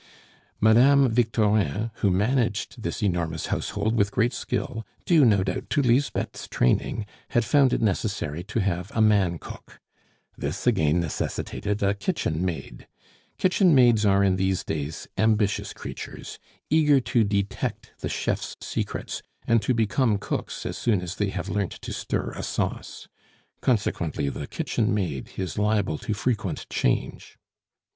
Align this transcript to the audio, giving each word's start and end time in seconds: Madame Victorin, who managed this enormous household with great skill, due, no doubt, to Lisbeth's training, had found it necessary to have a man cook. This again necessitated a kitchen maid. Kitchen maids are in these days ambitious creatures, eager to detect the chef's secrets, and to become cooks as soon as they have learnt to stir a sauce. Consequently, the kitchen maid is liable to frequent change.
Madame 0.59 1.07
Victorin, 1.11 1.91
who 1.97 2.09
managed 2.09 2.81
this 2.81 3.03
enormous 3.03 3.45
household 3.53 3.93
with 3.95 4.09
great 4.11 4.33
skill, 4.33 4.83
due, 5.05 5.23
no 5.23 5.43
doubt, 5.43 5.69
to 5.69 5.79
Lisbeth's 5.79 6.47
training, 6.47 7.05
had 7.29 7.45
found 7.45 7.71
it 7.71 7.83
necessary 7.83 8.43
to 8.43 8.59
have 8.61 8.91
a 8.95 8.99
man 9.01 9.37
cook. 9.37 9.79
This 10.35 10.65
again 10.65 10.99
necessitated 10.99 11.83
a 11.83 11.93
kitchen 11.93 12.43
maid. 12.43 12.87
Kitchen 13.37 13.75
maids 13.75 14.03
are 14.03 14.23
in 14.23 14.37
these 14.37 14.63
days 14.63 15.07
ambitious 15.19 15.71
creatures, 15.71 16.39
eager 16.71 16.99
to 17.01 17.23
detect 17.23 17.91
the 17.99 18.09
chef's 18.09 18.57
secrets, 18.59 19.21
and 19.45 19.61
to 19.61 19.75
become 19.75 20.17
cooks 20.17 20.65
as 20.65 20.79
soon 20.79 21.01
as 21.01 21.17
they 21.17 21.29
have 21.29 21.47
learnt 21.47 21.73
to 21.73 21.93
stir 21.93 22.31
a 22.31 22.41
sauce. 22.41 23.07
Consequently, 23.61 24.29
the 24.29 24.47
kitchen 24.47 24.95
maid 24.95 25.29
is 25.37 25.59
liable 25.59 25.99
to 25.99 26.15
frequent 26.15 26.65
change. 26.71 27.37